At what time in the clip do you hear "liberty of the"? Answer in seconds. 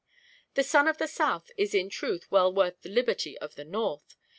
2.89-3.63